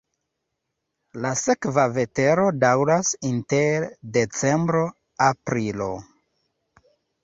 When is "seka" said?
1.41-1.73